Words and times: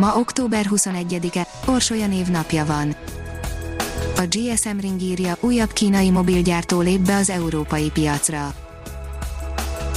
Ma 0.00 0.16
október 0.16 0.66
21-e, 0.70 1.46
Orsolya 1.66 2.06
napja 2.30 2.64
van. 2.64 2.96
A 4.16 4.22
GSM 4.28 4.78
Ring 4.80 5.00
írja, 5.00 5.36
újabb 5.40 5.72
kínai 5.72 6.10
mobilgyártó 6.10 6.80
lép 6.80 7.00
be 7.00 7.16
az 7.16 7.30
európai 7.30 7.90
piacra. 7.90 8.69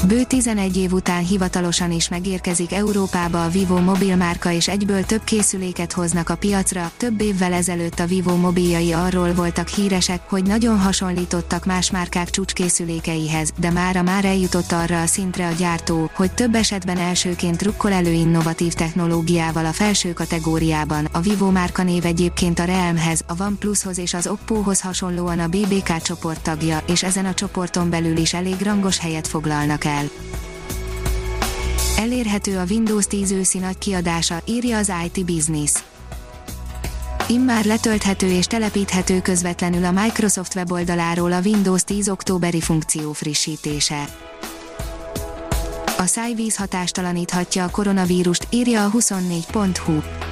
Bő 0.07 0.23
11 0.23 0.77
év 0.77 0.93
után 0.93 1.25
hivatalosan 1.25 1.91
is 1.91 2.09
megérkezik 2.09 2.73
Európába 2.73 3.43
a 3.43 3.49
Vivo 3.49 3.79
mobilmárka 3.79 4.51
és 4.51 4.67
egyből 4.67 5.03
több 5.03 5.23
készüléket 5.23 5.91
hoznak 5.91 6.29
a 6.29 6.35
piacra. 6.35 6.91
Több 6.97 7.21
évvel 7.21 7.53
ezelőtt 7.53 7.99
a 7.99 8.05
Vivo 8.05 8.35
mobiljai 8.35 8.91
arról 8.91 9.33
voltak 9.33 9.67
híresek, 9.67 10.29
hogy 10.29 10.43
nagyon 10.43 10.79
hasonlítottak 10.79 11.65
más 11.65 11.91
márkák 11.91 12.29
csúcskészülékeihez, 12.29 13.53
de 13.59 13.71
mára 13.71 14.01
már 14.01 14.25
eljutott 14.25 14.71
arra 14.71 15.01
a 15.01 15.05
szintre 15.05 15.47
a 15.47 15.51
gyártó, 15.51 16.09
hogy 16.13 16.31
több 16.31 16.55
esetben 16.55 16.97
elsőként 16.97 17.61
rukkol 17.61 17.91
elő 17.91 18.11
innovatív 18.11 18.73
technológiával 18.73 19.65
a 19.65 19.73
felső 19.73 20.13
kategóriában. 20.13 21.07
A 21.11 21.19
Vivo 21.19 21.51
márka 21.51 21.83
név 21.83 22.05
egyébként 22.05 22.59
a 22.59 22.63
Realmhez, 22.63 23.23
a 23.27 23.43
OnePlushoz 23.43 23.97
és 23.97 24.13
az 24.13 24.27
Oppohoz 24.27 24.81
hasonlóan 24.81 25.39
a 25.39 25.47
BBK 25.47 26.01
csoport 26.01 26.41
tagja, 26.41 26.83
és 26.87 27.03
ezen 27.03 27.25
a 27.25 27.33
csoporton 27.33 27.89
belül 27.89 28.17
is 28.17 28.33
elég 28.33 28.61
rangos 28.61 28.99
helyet 28.99 29.27
foglalnak 29.27 29.85
el 29.85 29.92
el. 29.93 30.09
Elérhető 31.97 32.57
a 32.57 32.63
Windows 32.69 33.05
10 33.05 33.31
őszi 33.31 33.57
nagy 33.57 33.77
kiadása, 33.77 34.41
írja 34.45 34.77
az 34.77 34.91
IT 35.05 35.25
Business. 35.25 35.71
Immár 37.27 37.65
letölthető 37.65 38.27
és 38.27 38.45
telepíthető 38.45 39.21
közvetlenül 39.21 39.85
a 39.85 39.91
Microsoft 39.91 40.55
weboldaláról 40.55 41.31
a 41.31 41.39
Windows 41.45 41.83
10 41.83 42.09
októberi 42.09 42.61
funkció 42.61 43.11
frissítése. 43.11 44.05
A 45.97 46.05
szájvíz 46.05 46.55
hatástalaníthatja 46.55 47.63
a 47.63 47.69
koronavírust, 47.69 48.47
írja 48.49 48.85
a 48.85 48.91
24.hu. 48.91 50.22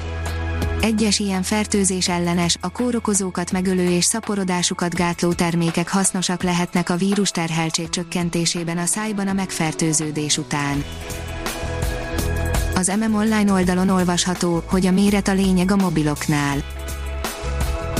Egyes 0.81 1.19
ilyen 1.19 1.43
fertőzés 1.43 2.09
ellenes, 2.09 2.57
a 2.61 2.69
kórokozókat 2.69 3.51
megölő 3.51 3.89
és 3.89 4.05
szaporodásukat 4.05 4.93
gátló 4.93 5.33
termékek 5.33 5.89
hasznosak 5.89 6.43
lehetnek 6.43 6.89
a 6.89 6.95
vírus 6.95 7.31
terheltség 7.31 7.89
csökkentésében 7.89 8.77
a 8.77 8.85
szájban 8.85 9.27
a 9.27 9.33
megfertőződés 9.33 10.37
után. 10.37 10.83
Az 12.75 12.91
MM 12.99 13.15
Online 13.15 13.51
oldalon 13.51 13.89
olvasható, 13.89 14.63
hogy 14.65 14.85
a 14.85 14.91
méret 14.91 15.27
a 15.27 15.33
lényeg 15.33 15.71
a 15.71 15.75
mobiloknál. 15.75 16.57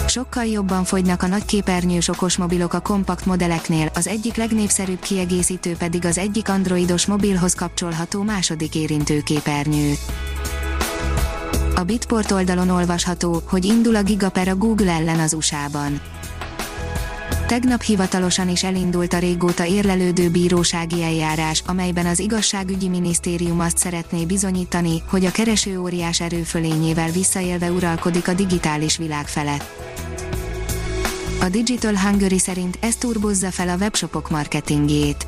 Sokkal 0.07 0.45
jobban 0.45 0.83
fogynak 0.83 1.23
a 1.23 1.27
nagyképernyős 1.27 2.07
okosmobilok 2.07 2.73
a 2.73 2.79
kompakt 2.79 3.25
modelleknél, 3.25 3.91
az 3.93 4.07
egyik 4.07 4.35
legnépszerűbb 4.35 4.99
kiegészítő 4.99 5.75
pedig 5.75 6.05
az 6.05 6.17
egyik 6.17 6.49
androidos 6.49 7.05
mobilhoz 7.05 7.53
kapcsolható 7.53 8.21
második 8.21 8.75
érintőképernyő. 8.75 9.93
A 11.81 11.83
Bitport 11.83 12.31
oldalon 12.31 12.69
olvasható, 12.69 13.41
hogy 13.45 13.65
indul 13.65 13.95
a 13.95 14.03
Gigaper 14.03 14.47
a 14.47 14.55
Google 14.55 14.91
ellen 14.91 15.19
az 15.19 15.33
USA-ban. 15.33 16.01
Tegnap 17.47 17.81
hivatalosan 17.81 18.49
is 18.49 18.63
elindult 18.63 19.13
a 19.13 19.19
régóta 19.19 19.65
érlelődő 19.65 20.29
bírósági 20.29 21.03
eljárás, 21.03 21.63
amelyben 21.65 22.05
az 22.05 22.19
igazságügyi 22.19 22.87
minisztérium 22.87 23.59
azt 23.59 23.77
szeretné 23.77 24.25
bizonyítani, 24.25 25.01
hogy 25.09 25.25
a 25.25 25.31
kereső 25.31 25.79
óriás 25.79 26.21
erőfölényével 26.21 27.09
visszaélve 27.09 27.71
uralkodik 27.71 28.27
a 28.27 28.33
digitális 28.33 28.97
világ 28.97 29.27
felett. 29.27 29.65
A 31.39 31.49
Digital 31.49 31.97
Hungary 31.97 32.39
szerint 32.39 32.77
ez 32.81 32.95
turbozza 32.95 33.51
fel 33.51 33.69
a 33.69 33.75
webshopok 33.75 34.29
marketingjét 34.29 35.27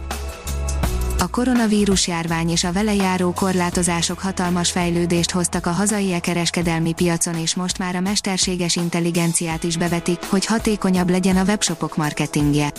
a 1.23 1.27
koronavírus 1.27 2.07
járvány 2.07 2.49
és 2.49 2.63
a 2.63 2.71
vele 2.71 2.93
járó 2.93 3.31
korlátozások 3.31 4.19
hatalmas 4.19 4.71
fejlődést 4.71 5.31
hoztak 5.31 5.65
a 5.65 5.69
hazai 5.69 6.13
e-kereskedelmi 6.13 6.93
piacon 6.93 7.35
és 7.35 7.55
most 7.55 7.77
már 7.77 7.95
a 7.95 7.99
mesterséges 7.99 8.75
intelligenciát 8.75 9.63
is 9.63 9.77
bevetik, 9.77 10.19
hogy 10.29 10.45
hatékonyabb 10.45 11.09
legyen 11.09 11.37
a 11.37 11.43
webshopok 11.43 11.97
marketingje. 11.97 12.71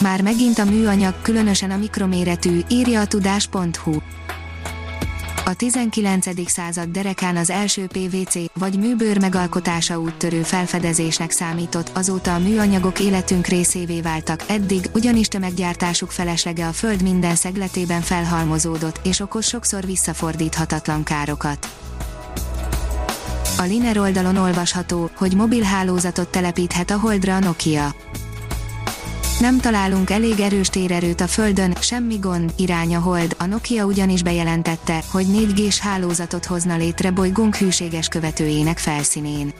Már 0.00 0.22
megint 0.22 0.58
a 0.58 0.64
műanyag, 0.64 1.14
különösen 1.22 1.70
a 1.70 1.76
mikroméretű, 1.76 2.60
írja 2.68 3.00
a 3.00 3.06
tudás.hu. 3.06 3.92
A 5.44 5.54
19. 5.54 6.50
század 6.50 6.88
derekán 6.88 7.36
az 7.36 7.50
első 7.50 7.86
PVC 7.86 8.34
vagy 8.54 8.78
műbőr 8.78 9.20
megalkotása 9.20 9.98
úttörő 10.00 10.42
felfedezésnek 10.42 11.30
számított, 11.30 11.90
azóta 11.94 12.34
a 12.34 12.38
műanyagok 12.38 13.00
életünk 13.00 13.46
részévé 13.46 14.00
váltak, 14.00 14.44
eddig 14.48 14.90
ugyanis 14.94 15.28
tömeggyártásuk 15.28 16.10
felesleges 16.10 16.66
a 16.66 16.72
föld 16.72 17.02
minden 17.02 17.34
szegletében 17.34 18.00
felhalmozódott, 18.00 19.00
és 19.02 19.20
okoz 19.20 19.46
sokszor 19.46 19.84
visszafordíthatatlan 19.84 21.02
károkat. 21.04 21.68
A 23.58 23.62
Liner 23.62 23.98
oldalon 23.98 24.36
olvasható, 24.36 25.10
hogy 25.16 25.34
mobil 25.34 25.62
hálózatot 25.62 26.28
telepíthet 26.28 26.90
a 26.90 26.98
Holdra 26.98 27.34
a 27.34 27.38
Nokia 27.38 27.94
nem 29.42 29.60
találunk 29.60 30.10
elég 30.10 30.40
erős 30.40 30.68
térerőt 30.68 31.20
a 31.20 31.26
Földön, 31.26 31.74
semmi 31.80 32.16
gond, 32.16 32.52
irány 32.56 32.94
a 32.94 33.00
hold, 33.00 33.36
a 33.38 33.44
Nokia 33.44 33.84
ugyanis 33.84 34.22
bejelentette, 34.22 35.02
hogy 35.10 35.26
4G-s 35.28 35.78
hálózatot 35.78 36.44
hozna 36.44 36.76
létre 36.76 37.10
bolygónk 37.10 37.56
hűséges 37.56 38.08
követőjének 38.08 38.78
felszínén. 38.78 39.52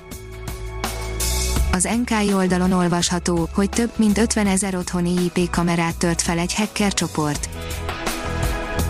Az 1.72 1.88
NK 2.03 2.34
oldalon 2.34 2.72
olvasható, 2.72 3.48
hogy 3.54 3.69
több 3.69 3.91
mint 3.97 4.19
50 4.19 4.47
ezer 4.47 4.75
otthoni 4.75 5.15
IP 5.25 5.50
kamerát 5.50 5.97
tört 5.97 6.22
fel 6.22 6.38
egy 6.38 6.54
hacker 6.54 6.93
csoport. 6.93 7.49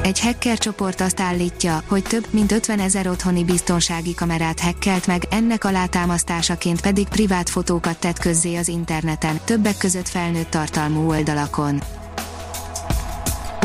Egy 0.02 0.20
hacker 0.20 0.58
csoport 0.58 1.00
azt 1.00 1.20
állítja, 1.20 1.82
hogy 1.88 2.02
több 2.02 2.26
mint 2.30 2.52
50 2.52 2.78
ezer 2.78 3.08
otthoni 3.08 3.44
biztonsági 3.44 4.14
kamerát 4.14 4.60
hackelt 4.60 5.06
meg, 5.06 5.26
ennek 5.30 5.64
alátámasztásaként 5.64 6.80
pedig 6.80 7.08
privát 7.08 7.48
fotókat 7.48 7.98
tett 7.98 8.18
közzé 8.18 8.56
az 8.56 8.68
interneten, 8.68 9.40
többek 9.44 9.76
között 9.76 10.08
felnőtt 10.08 10.50
tartalmú 10.50 11.10
oldalakon. 11.10 11.82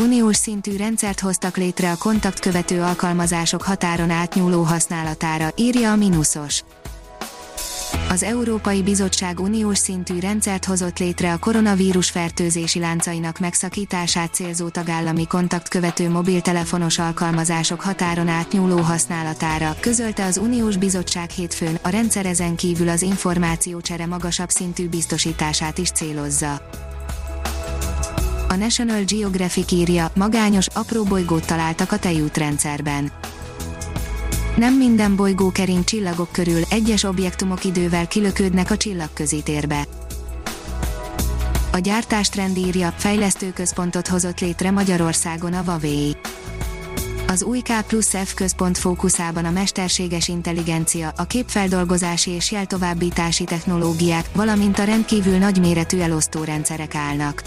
Uniós 0.02 0.36
szintű 0.36 0.76
rendszert 0.76 1.20
hoztak 1.20 1.56
létre 1.56 1.90
a 1.90 1.96
kontaktkövető 1.96 2.82
alkalmazások 2.82 3.62
határon 3.62 4.10
átnyúló 4.10 4.62
használatára, 4.62 5.48
írja 5.56 5.92
a 5.92 5.96
Minusos. 5.96 6.62
Az 8.10 8.22
Európai 8.22 8.82
Bizottság 8.82 9.40
uniós 9.40 9.78
szintű 9.78 10.18
rendszert 10.18 10.64
hozott 10.64 10.98
létre 10.98 11.32
a 11.32 11.38
koronavírus 11.38 12.10
fertőzési 12.10 12.78
láncainak 12.78 13.38
megszakítását 13.38 14.34
célzó 14.34 14.68
tagállami 14.68 15.26
kontaktkövető 15.26 16.10
mobiltelefonos 16.10 16.98
alkalmazások 16.98 17.80
határon 17.80 18.28
átnyúló 18.28 18.76
használatára, 18.76 19.76
közölte 19.80 20.24
az 20.24 20.36
Uniós 20.36 20.76
Bizottság 20.76 21.30
hétfőn, 21.30 21.78
a 21.82 21.88
rendszer 21.88 22.26
ezen 22.26 22.56
kívül 22.56 22.88
az 22.88 23.02
információcsere 23.02 24.06
magasabb 24.06 24.50
szintű 24.50 24.88
biztosítását 24.88 25.78
is 25.78 25.90
célozza. 25.90 26.52
A 28.48 28.54
National 28.54 29.02
Geographic 29.06 29.72
írja, 29.72 30.10
magányos, 30.14 30.66
apró 30.74 31.02
bolygót 31.02 31.46
találtak 31.46 31.92
a 31.92 31.98
tejútrendszerben 31.98 33.12
nem 34.58 34.74
minden 34.74 35.16
bolygó 35.16 35.50
kering 35.50 35.84
csillagok 35.84 36.32
körül, 36.32 36.60
egyes 36.68 37.02
objektumok 37.02 37.64
idővel 37.64 38.08
kilöködnek 38.08 38.70
a 38.70 38.76
csillagközi 38.76 39.42
térbe. 39.42 39.86
A 41.72 41.78
gyártás 41.78 42.28
trend 42.28 42.56
írja, 42.56 42.94
fejlesztőközpontot 42.96 44.08
hozott 44.08 44.40
létre 44.40 44.70
Magyarországon 44.70 45.52
a 45.52 45.62
Huawei. 45.62 46.16
Az 47.26 47.42
új 47.42 47.60
K 47.60 47.86
plusz 47.86 48.14
F 48.24 48.34
központ 48.34 48.78
fókuszában 48.78 49.44
a 49.44 49.50
mesterséges 49.50 50.28
intelligencia, 50.28 51.12
a 51.16 51.24
képfeldolgozási 51.24 52.30
és 52.30 52.50
jeltovábbítási 52.50 53.44
technológiák, 53.44 54.28
valamint 54.34 54.78
a 54.78 54.84
rendkívül 54.84 55.36
nagyméretű 55.36 55.98
elosztórendszerek 55.98 56.94
állnak. 56.94 57.42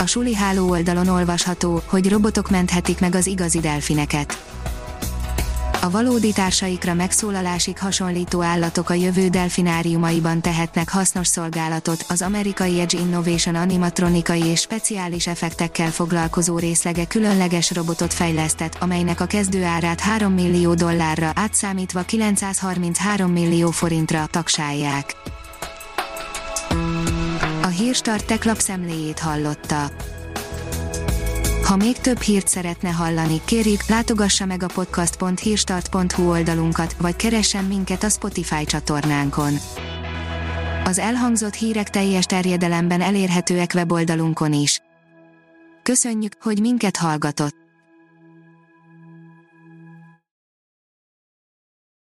A 0.00 0.06
suli 0.06 0.34
háló 0.34 0.68
oldalon 0.70 1.08
olvasható, 1.08 1.82
hogy 1.86 2.08
robotok 2.08 2.50
menthetik 2.50 3.00
meg 3.00 3.14
az 3.14 3.26
igazi 3.26 3.60
delfineket 3.60 4.38
A 5.80 5.90
valódi 5.90 6.32
társaikra 6.32 6.94
megszólalásig 6.94 7.78
hasonlító 7.78 8.42
állatok 8.42 8.90
a 8.90 8.94
jövő 8.94 9.28
delfináriumaiban 9.28 10.40
tehetnek 10.40 10.90
hasznos 10.90 11.26
szolgálatot. 11.26 12.04
Az 12.08 12.22
amerikai 12.22 12.80
Edge 12.80 12.98
Innovation 12.98 13.54
animatronikai 13.54 14.44
és 14.44 14.60
speciális 14.60 15.26
effektekkel 15.26 15.90
foglalkozó 15.90 16.58
részlege 16.58 17.06
különleges 17.06 17.70
robotot 17.70 18.14
fejlesztett, 18.14 18.76
amelynek 18.80 19.20
a 19.20 19.26
kezdőárát 19.26 20.00
3 20.00 20.32
millió 20.32 20.74
dollárra, 20.74 21.30
átszámítva 21.34 22.02
933 22.02 23.32
millió 23.32 23.70
forintra 23.70 24.26
taksálják. 24.26 25.16
A 27.62 27.66
Hírstart 27.66 28.26
tech 28.26 28.46
lapszemléjét 28.46 29.18
hallotta. 29.18 29.90
Ha 31.68 31.76
még 31.76 31.98
több 31.98 32.20
hírt 32.20 32.48
szeretne 32.48 32.88
hallani, 32.88 33.40
kérjük, 33.44 33.86
látogassa 33.88 34.46
meg 34.46 34.62
a 34.62 34.66
podcast.hírstart.hu 34.66 36.30
oldalunkat, 36.30 36.96
vagy 37.00 37.16
keressen 37.16 37.64
minket 37.64 38.02
a 38.02 38.08
Spotify 38.08 38.64
csatornánkon. 38.64 39.54
Az 40.84 40.98
elhangzott 40.98 41.54
hírek 41.54 41.90
teljes 41.90 42.24
terjedelemben 42.24 43.00
elérhetőek 43.00 43.70
weboldalunkon 43.74 44.52
is. 44.52 44.80
Köszönjük, 45.82 46.32
hogy 46.40 46.60
minket 46.60 46.96
hallgatott! 46.96 47.67